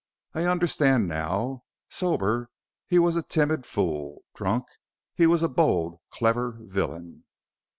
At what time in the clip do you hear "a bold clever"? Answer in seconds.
5.43-6.57